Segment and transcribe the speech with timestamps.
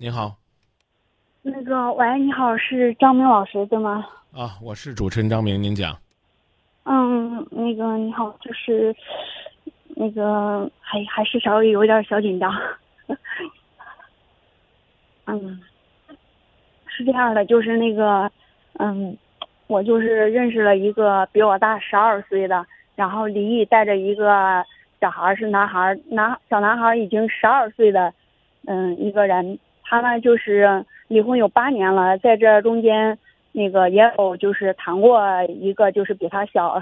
[0.00, 0.36] 您好。
[1.42, 4.06] 那个，喂，你好，是张明老师对吗？
[4.32, 5.98] 啊，我是主持人张明，您讲。
[6.84, 8.94] 嗯，那个你好，就是
[9.96, 12.48] 那个还还是稍微有点小紧张。
[15.24, 15.60] 嗯，
[16.86, 18.30] 是这样的，就是那个，
[18.74, 19.18] 嗯，
[19.66, 24.64] 我就是认识了一个比我大十二岁的，然后离异带着一个
[25.00, 28.14] 小孩，是男孩，男小男孩已经十二岁的，
[28.66, 29.58] 嗯，一个人，
[29.88, 33.18] 他呢就是离婚有八年了，在这中间。
[33.50, 36.80] 那个也有，就是谈过一个，就是比他小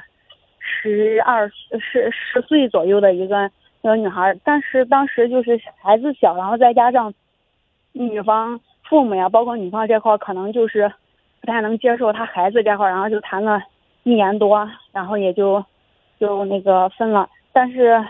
[0.59, 3.48] 十二十十岁左右的一个
[3.80, 7.14] 一个女孩，但是当时就是孩子小，然后再加上
[7.92, 10.92] 女方父母呀，包括女方这块可能就是
[11.41, 13.62] 不太能接受他孩子这块，然后就谈了
[14.02, 15.64] 一年多，然后也就
[16.19, 17.30] 就那个分了。
[17.52, 18.05] 但是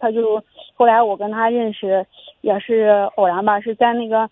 [0.00, 0.42] 他就
[0.74, 2.04] 后来我跟他认识
[2.40, 4.28] 也是偶然吧，是在那个。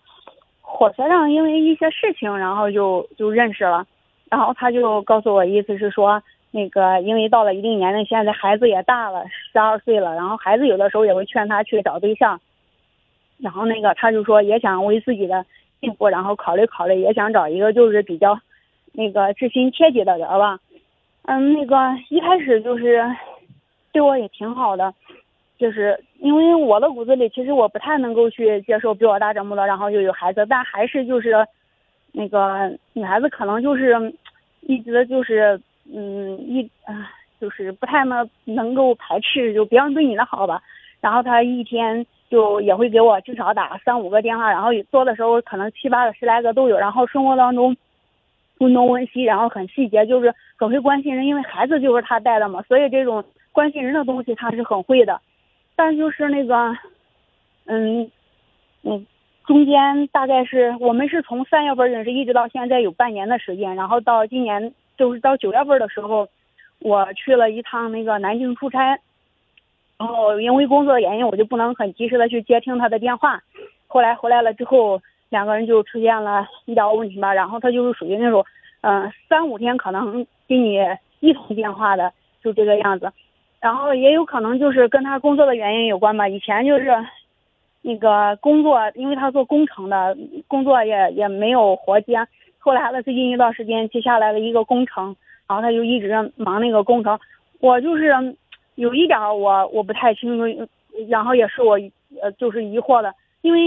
[0.71, 3.87] 火车上因为一些事情，然后就就认识了，
[4.29, 6.21] 然后他就告诉我，意思是说，
[6.51, 12.39] 那个因为到了一定年龄，现在孩子也大了，十二岁了，然后孩子有的时候也会劝他去找对象，
[13.39, 15.43] 然后那个他就说也想为自己的
[15.81, 18.39] 幸福，然后考虑考虑，也想找一个就是比较
[18.91, 20.59] 那个知心贴己的人吧，
[21.23, 21.75] 嗯，那个
[22.09, 23.03] 一开始就是
[23.91, 24.93] 对我也挺好的。
[25.59, 31.35] 就是因为我的骨子里，其实我不太能够去接受比我大这么多，然后又有孩子，但还是就是，
[32.13, 34.13] 那个女孩子可能就是，
[34.61, 35.59] 一直就是
[35.93, 40.61] 嗯一啊就是不太能能够排斥就别人对你的好吧，
[41.01, 47.75] 然后她一天就也会给我至少打三五个电话，然后多的时候可能七八个十来个都有，然后生活当中
[48.59, 53.21] 温东问西，然后很细节，就是很会关心人，因为孩子就是他带的嘛，所以这种
[53.51, 55.19] 关心人的东西他是很会的。
[55.79, 56.75] 但就是那个，
[57.63, 58.11] 嗯，
[58.83, 59.07] 嗯，
[59.47, 63.73] 中间大概是我们是从三月份认识，一直到现在有半年的时间。
[63.77, 66.27] 然后到今年就是到九月份的时候，
[66.79, 68.99] 我去了一趟那个南京出差，
[69.97, 73.41] 然后因为工作的原因，我就不能很及时的去接听他的电话。
[73.87, 77.33] 后来回来了之后，两个人就出现了医疗问题吧。
[77.33, 78.45] 然后他就是属于那种，
[78.81, 80.77] 嗯，三五天可能给你
[81.21, 82.11] 一通电话的，
[82.43, 83.09] 就这个样子。
[83.61, 86.29] 然后也有可能就是跟他工作的原因有关吧。
[86.29, 86.85] 以前就是，
[87.81, 92.25] 那个工作，因为他做工程的，工作也也没有活接。
[92.57, 95.13] 后来他最近一段时间接下来了一个工程，
[95.47, 97.19] 然后他就一直忙那个工程。
[97.59, 98.13] 我就是
[98.75, 100.69] 有一点我我不太清楚，
[101.09, 101.77] 然后也是我
[102.21, 103.59] 呃就是疑惑的，因为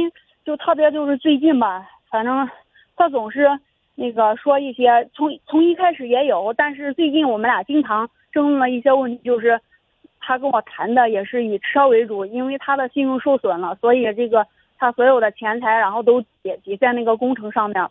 [0.45, 2.49] 就特别就是最近吧，反正
[2.97, 3.47] 他总是
[3.95, 9.61] 那个说一些，从从一开始也有，但是最近我们俩经常争论了一些问题，就是。
[10.25, 14.47] 他跟我谈的也是以车为主，因为他的信用受损了，所以这个
[14.79, 17.89] 他所有的钱财，然后都也抵在那个工程上面。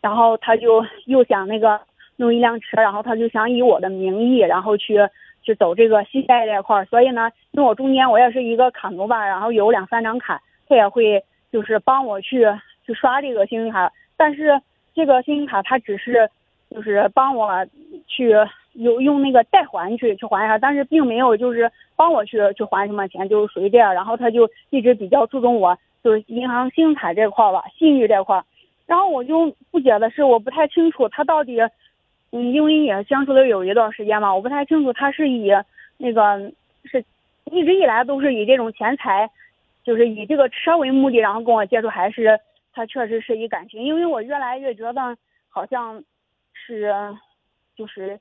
[0.00, 1.80] 然后他就又想那个
[2.16, 4.98] 弄一辆车，然后他就想以我的名义，然后去
[5.42, 6.84] 去走这个信贷这块儿。
[6.86, 12.44] 所以呢，因为我中间我也是一个卡奴吧，然后有两三张卡，他也会就是帮我去
[12.84, 13.92] 去刷这个信用卡。
[14.16, 14.60] 但是
[14.94, 16.28] 这个信用卡他只是
[16.68, 17.64] 就是帮我
[18.08, 18.34] 去。
[18.74, 23.92] 有用那个代还去去还一下，但是并没有就是帮我去去还什么钱，就是属于这样。
[23.92, 28.42] 然后他就一直比较注重我，就是银行信用卡这块吧，信誉这块。
[28.86, 31.60] 然后我就不解的是，我不太清楚他到底，
[32.30, 35.50] 嗯，因为也相处了有一段时间嘛，我不太清楚他是以
[35.98, 36.52] 那个
[36.84, 37.04] 是
[37.46, 39.28] 一直以来都是以这种钱财，
[39.82, 42.38] 就是以这个车为目的，然后跟我接触，还是
[42.72, 43.82] 他确实是以感情。
[43.82, 45.16] 因为我越来越觉得
[45.48, 46.02] 好像
[46.54, 46.94] 是
[47.76, 48.18] 就是。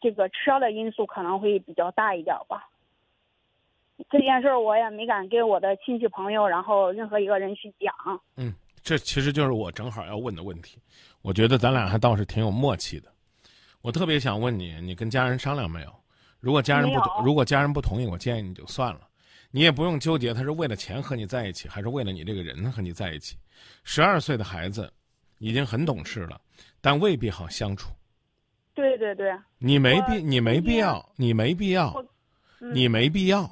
[0.00, 2.68] 这个车的因素可能会比较大一点吧。
[4.10, 7.94] 这件事儿我也没敢跟我的亲戚朋友，然后任何一个人去讲。
[8.36, 8.52] 嗯，
[8.82, 10.78] 这其实就是我正好要问的问题。
[11.22, 13.10] 我觉得咱俩还倒是挺有默契的。
[13.80, 15.94] 我特别想问你，你跟家人商量没有？
[16.40, 19.00] 如果家人不，如果家人不同意，我建议你就算了。
[19.50, 23.36] 你也不用纠结他是为了钱和你在一起，还是为了你这个人和你在一起。
[23.82, 24.92] 十二岁的孩子
[25.38, 26.38] 已经很懂事了，
[26.82, 27.90] 但未必好相处。
[28.96, 32.04] 对对对，你没必你没必要，你没必要，
[32.72, 33.48] 你没必要。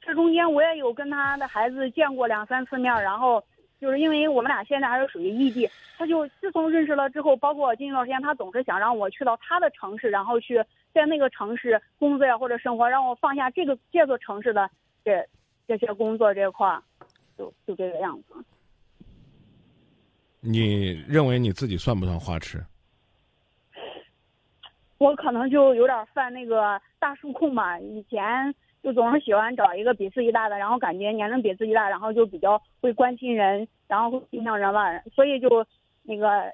[0.00, 3.42] 这中间我也有跟他的孩子见过两三次面，然后
[3.80, 10.56] 就是因为我们俩现在还是属于异地，他就自从认识了之后，包括近一段时间，他总是想让我去到他的城市，然后去
[10.92, 14.68] 在那个城市工作呀或者生活，让我放下这个这座城市的
[15.04, 15.24] 这
[15.68, 16.82] 这些工作这块儿，
[17.38, 18.34] 就就这个样子。
[20.40, 22.60] 你认为你自己算不算花痴？
[25.02, 27.76] 我可能就有点犯那个大叔控吧。
[27.80, 28.54] 以前
[28.84, 35.66] 就总是喜欢找一个比自己大的，然后感觉年龄比自己大，然后就比较会关心人，然后会心向人吧，所以就
[36.04, 36.44] 那个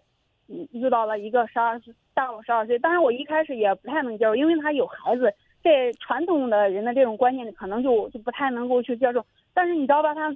[0.73, 5.31] 遇到了一个十二岁大我十二岁，当然我一开始也不太能接受，因为他有孩子，
[5.63, 9.23] 在传统的人的这种观念里可能就就不太能够去接受。
[9.53, 10.35] 但是你知道吧，他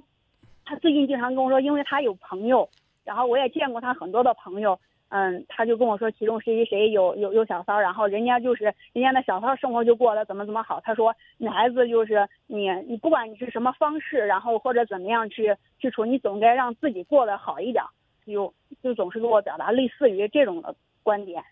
[0.65, 2.69] 他最近经常跟我说，因为他有朋友，
[3.03, 4.79] 然后我也见过他很多的朋友。
[5.15, 8.63] 嗯，他就跟我说，其中谁谁谁有有有小三儿，然后人家就是
[8.93, 10.81] 人家那小三生活就过得怎么怎么好。
[10.81, 17.83] 他说，女孩子就是你，你不管你是什么方式，然后或者怎么样去去处，你总该让自己过得好一点。
[18.25, 18.51] 就
[18.81, 20.73] 就总是给我表达类似于这种的
[21.03, 21.43] 观点，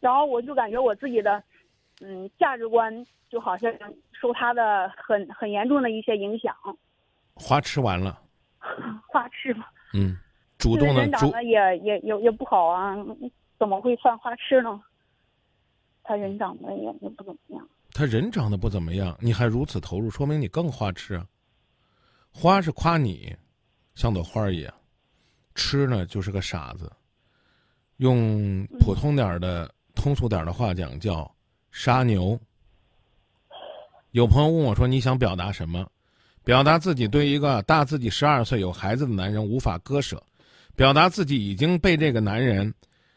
[0.00, 1.42] 然后我就感觉我自己的
[2.00, 3.70] 嗯价值观就好像
[4.12, 6.56] 受他的很很严重的一些影响。
[7.34, 8.22] 花痴完了。
[9.08, 10.16] 花痴嘛，嗯，
[10.58, 12.94] 主动的人长得也也也也不好啊，
[13.58, 14.80] 怎么会算花痴呢？
[16.02, 17.68] 他人长得也也不怎么样。
[17.92, 21.26] 他人长得不怎么样，你还如此投入，说明你更花痴啊。
[22.30, 23.34] 花是夸你，
[23.94, 24.72] 像朵花一样；
[25.54, 26.92] 痴呢，就是个傻子。
[27.96, 31.34] 用普通点的、通俗点的话讲，叫
[31.70, 32.38] 杀牛。
[34.10, 35.86] 有朋友问我说：“你想表达什么？”
[36.46, 40.22] 表达自己对一个大自己十二岁有孩子的男人无法割舍，
[40.76, 42.72] 表达自己已经被这个男人，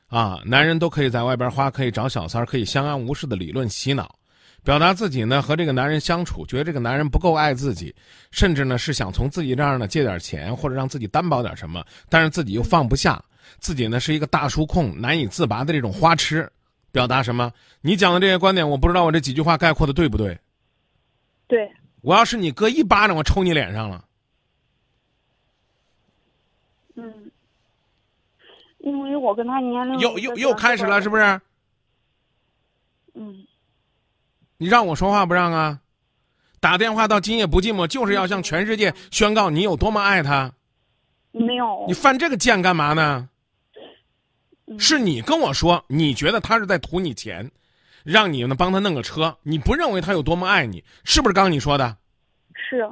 [0.07, 4.15] 啊，男人都可以在外边花，可以找小三，可以相安无事的理论洗脑，
[4.63, 7.93] 表达自己呢和这个男人相处，觉得这个男人不够爱自己，
[8.31, 13.23] 甚至呢是想从自己这儿呢借点钱或者让自己担保点什么，但是自己又放不下，
[13.59, 16.51] 自己呢是一个大叔控，难以自拔的这种花痴，
[16.91, 17.51] 表达什么？
[17.81, 20.35] 你讲的这些观点，我不知道我这几句话概括的对不对？
[21.47, 21.71] 对。
[22.01, 24.05] 我要是你哥一巴掌，我抽你脸上了。
[26.95, 27.31] 嗯，
[28.79, 31.41] 因为我跟他年龄又又又开始了，是不是？
[33.13, 33.45] 嗯。
[34.57, 35.79] 你让我说话不让啊？
[36.59, 40.51] 打电话到今夜不寂寞，就是要向全世界宣告你有多么爱他。
[41.31, 41.85] 没有。
[41.87, 43.29] 你犯这个贱干嘛呢？
[44.77, 47.49] 是你跟我说，你觉得他是在图你钱。
[48.03, 51.33] 让你呢帮他弄个车，你不认为他有多么爱你，是不是？
[51.33, 51.97] 刚你说的，
[52.53, 52.89] 是。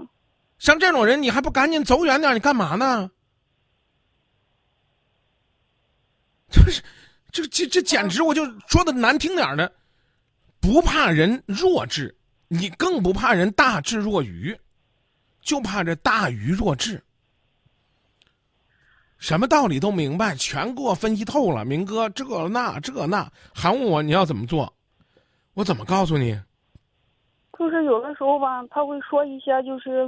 [0.60, 2.36] 像这种人，你还不赶紧走远点？
[2.36, 3.12] 你干嘛呢？
[6.50, 6.82] 这是，
[7.32, 9.72] 这这这简直，我就说的难听点的，
[10.60, 12.18] 不怕人弱智，
[12.48, 14.58] 你更不怕人大智若愚，
[15.42, 17.04] 就怕这大愚若智。
[19.20, 21.66] 什么道理都明白，全给我分析透了。
[21.66, 24.72] 明哥，这那这那，还问我你要怎么做？
[25.58, 26.40] 我怎么告诉你？
[27.58, 30.08] 就是有的时候吧，他会说一些就是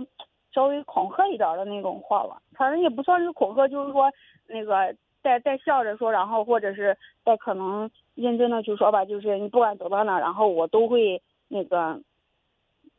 [0.54, 4.12] 稍微恐吓一点的那种话吧，反正也不算是恐吓，就是说
[4.46, 12.00] 那个带带笑着说，然后或者是带可能认真的去说吧，就是你不管走到哪，然后我都会那个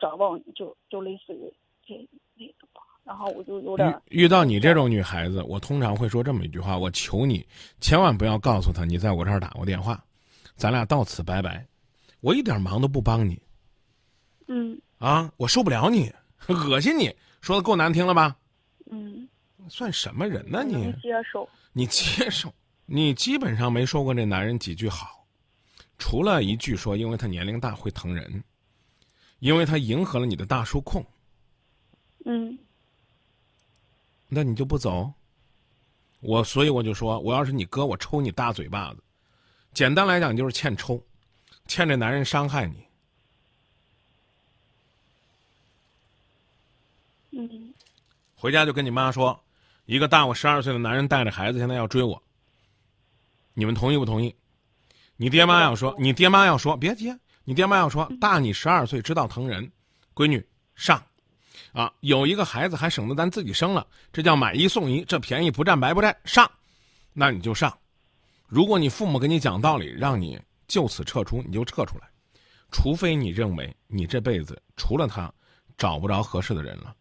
[0.00, 1.54] 找到你，就就类似于
[1.86, 1.94] 这
[2.34, 2.82] 那个吧。
[3.04, 7.46] 然后我就有点遇到你这种女孩子，我通常会说这么一句话：我求你
[7.78, 10.02] 千万不要告诉他你在我这儿打过电话，
[10.56, 11.64] 咱俩到此拜拜。
[12.20, 13.40] 我一点忙都不帮你，
[14.48, 16.12] 嗯，啊，我受不了你，
[16.48, 18.36] 恶心你，说的够难听了吧？
[18.90, 19.28] 嗯，
[19.68, 20.92] 算什么人呢你？
[21.00, 22.52] 接受，你接受，
[22.86, 25.26] 你基本上没说过这男人几句好，
[25.96, 28.42] 除了一句说因为他年龄大会疼人，
[29.38, 31.04] 因为他迎合了你的大叔控，
[32.26, 32.58] 嗯，
[34.28, 35.10] 那你就不走？
[36.20, 39.02] 我所以我就说，我要是你哥，我抽你大嘴巴子，
[39.72, 41.02] 简单来讲就是欠抽。
[41.70, 42.84] 欠这男人伤害你，
[47.30, 47.72] 嗯，
[48.34, 49.40] 回家就跟你妈说，
[49.84, 52.20] 一个大我十二岁的男人带着孩子，现在要追我。
[53.54, 54.34] 你们同意不同意？
[55.14, 59.70] 你爹妈要说，你爹妈要说，别急，你爹妈要说，大你十二岁，知道疼人，
[60.12, 61.00] 闺女上，
[61.72, 66.50] 啊，有一个孩子还省得咱自己生了，这叫买一送一，这便宜不占白不占，上，
[67.12, 67.78] 那你就上。
[68.48, 70.36] 如果你父母给你讲道理，让你。
[70.70, 72.08] 就此撤出，你就撤出来，
[72.70, 75.30] 除非你认为你这辈子除了他
[75.76, 76.94] 找不着合适的人了，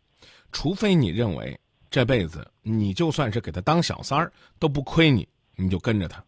[0.52, 1.56] 除非你认为
[1.92, 6.24] 这辈子你就算是给他当小三儿都不亏你，你就跟着他。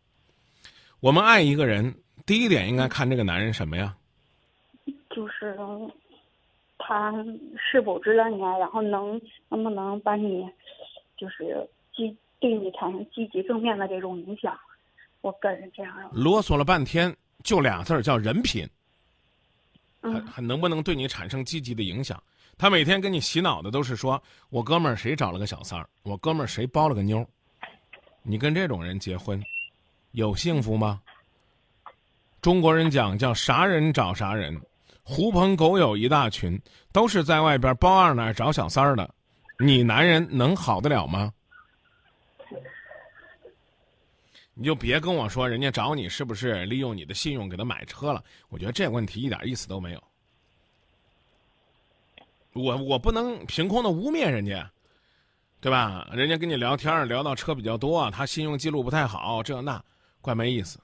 [1.00, 1.96] 我们爱一个人，
[2.28, 3.98] 第一点应该看这个男人什么呀？
[5.10, 5.58] 就是
[6.78, 7.12] 他
[7.58, 9.20] 是否值得你爱，然后能
[9.50, 10.48] 能不能把你
[11.18, 14.56] 就是积对你产生积极正面的这种影响。
[15.22, 17.18] 我个人这样啰嗦了半天。
[17.44, 18.68] 就俩字儿叫人品，
[20.02, 22.22] 还还能不能对你产生积极的影响？
[22.58, 27.26] 他每天跟你洗脑的都是说我哥们儿谁找了个小三儿，我哥们儿谁包了个妞，
[28.22, 29.42] 你跟这种人结婚，
[30.12, 31.02] 有幸福吗？
[32.40, 34.60] 中国人讲叫啥人找啥人，
[35.04, 36.60] 狐朋狗友一大群，
[36.92, 39.10] 都是在外边包二奶找小三儿的，
[39.58, 41.32] 你男人能好得了吗？
[44.54, 50.04] 你就别跟我说人家找你是不是利用你的信用给他买车了，我觉得这个问题一点意思都没有。
[52.54, 54.70] 我我不能凭空的污蔑人家，
[55.62, 56.06] 对吧？
[56.12, 59.82] 人家跟你聊天聊到车比较多，他信用记录不太好，这那
[60.20, 60.78] 怪没意思。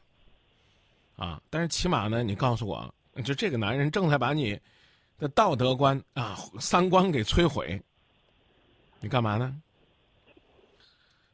[1.17, 2.93] 啊，但是起码呢，你告诉我，
[3.25, 4.57] 就这个男人正在把你
[5.17, 7.81] 的道德观啊、三观给摧毁，
[9.01, 9.53] 你干嘛呢？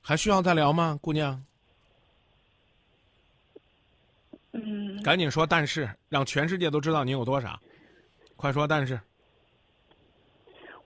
[0.02, 1.46] 还需要再聊吗，姑娘？
[4.98, 7.60] 嗯，赶紧说，但是让全世界都知道你有多傻，
[8.36, 9.00] 快说，但是。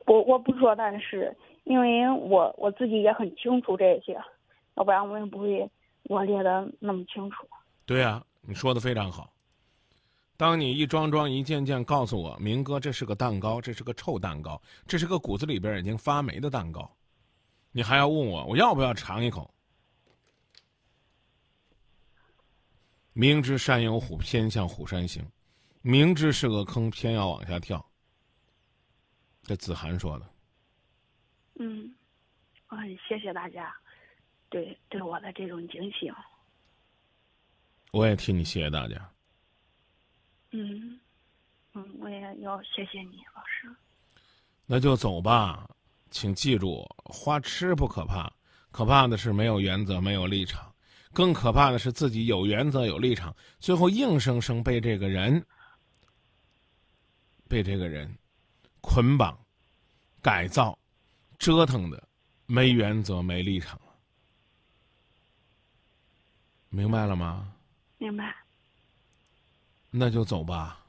[0.05, 1.35] 我我不说，但是
[1.65, 4.17] 因为我我自己也很清楚这些，
[4.75, 5.69] 要不然我也不会
[6.03, 7.45] 罗列的那么清楚。
[7.85, 9.33] 对呀、你说的非常好。
[10.37, 16.89] 当你一桩桩、一件件告诉我，明哥，这是个蛋糕，这是个臭蛋糕，这是个骨子里边已经发霉的蛋糕，
[17.71, 19.53] 你还要问我我要不要尝一口？
[23.19, 25.23] 明知山有虎，偏向虎山行；
[25.81, 27.83] 明知是个坑，偏要往下跳。
[29.41, 30.29] 这子涵说的。
[31.55, 31.91] 嗯，
[32.67, 33.75] 我很谢谢大家
[34.49, 36.13] 对对我的这种警醒。
[37.89, 39.09] 我也替你谢谢大家。
[40.51, 40.99] 嗯
[41.73, 43.75] 嗯，我也要谢谢你，老师。
[44.67, 45.67] 那就走吧，
[46.11, 48.31] 请记住，花痴不可怕，
[48.69, 50.71] 可怕的是没有原则、没有立场，
[51.17, 55.43] 更可怕的是自己有原则、有立场，最后硬生生被这个人、
[57.49, 58.15] 被这个人
[58.81, 59.35] 捆绑、
[60.21, 60.77] 改造、
[61.39, 62.07] 折腾的
[62.45, 63.95] 没原则、没立场了。
[66.69, 67.51] 明白了吗？
[67.97, 68.35] 明白。
[69.89, 70.85] 那就走吧，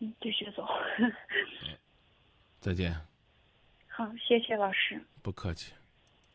[0.00, 0.66] 嗯，继续走。
[2.58, 3.00] 再见，
[3.86, 5.00] 好，谢谢老师。
[5.22, 5.72] 不客气。